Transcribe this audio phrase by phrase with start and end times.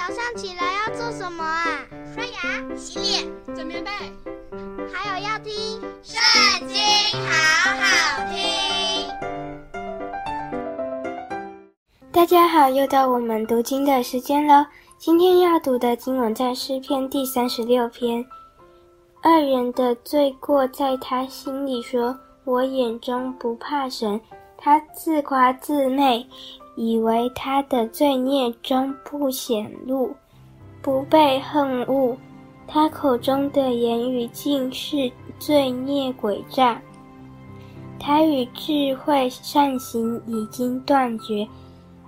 [0.00, 1.84] 早上起来要做什么啊？
[2.14, 3.90] 刷牙、洗脸、整棉被，
[4.90, 5.52] 还有要听
[6.02, 6.18] 《圣
[6.66, 6.78] 经》，
[7.28, 9.06] 好好听。
[12.10, 14.66] 大家好，又到我们读经的时间了。
[14.96, 18.24] 今天要读的经文在诗篇第三十六篇。
[19.24, 24.18] 恶人的罪过在他心里说，我眼中不怕神。
[24.62, 26.26] 他自夸自媚，
[26.80, 30.16] 以为他的罪孽终不显露，
[30.80, 32.16] 不被恨恶。
[32.66, 36.80] 他口中的言语尽是罪孽诡诈。
[37.98, 41.46] 他与智慧善行已经断绝。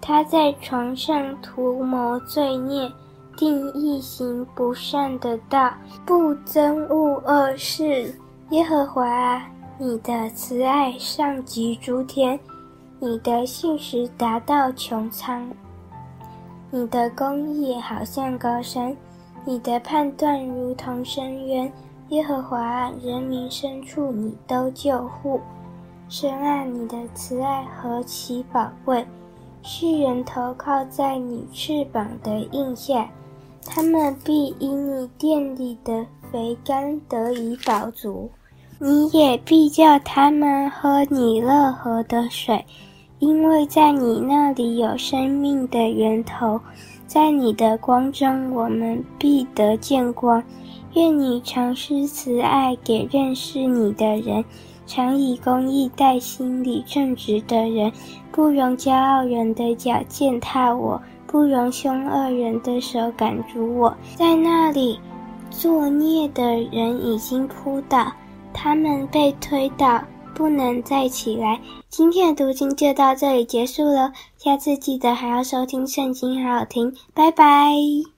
[0.00, 2.90] 他在床上图谋罪孽，
[3.36, 5.72] 定义行不善的道，
[6.04, 8.12] 不憎恶恶事。
[8.50, 9.48] 耶和华啊！
[9.78, 12.36] 你的慈爱上及诸天，
[13.06, 15.48] 你的信实达到穹苍，
[16.72, 18.96] 你的公义好像高山，
[19.44, 21.72] 你的判断如同深渊。
[22.08, 25.40] 耶和华，人民深处你都救护。
[26.08, 29.06] 深爱，你的慈爱何其宝贵！
[29.62, 33.08] 世人投靠在你翅膀的荫下，
[33.64, 38.28] 他们必因你殿里的肥甘得以饱足。
[38.80, 42.66] 你也必叫他们喝你乐河的水，
[43.18, 46.60] 因为在你那里有生命的源头，
[47.06, 50.42] 在你的光中我们必得见光。
[50.94, 54.44] 愿你常施慈爱给认识你的人，
[54.86, 57.92] 常以公义待心里正直的人，
[58.32, 63.94] 不容骄傲人的脚践踏我，不容凶恶人的手赶逐我。
[64.14, 64.98] 在那里
[65.50, 68.12] 作孽的人已经扑倒。
[68.58, 70.02] 他们被推倒，
[70.36, 71.58] 不能再起来。
[71.88, 78.15] 今天的读经就到这里结束了，下次记得还要收听圣经，好好听，拜拜。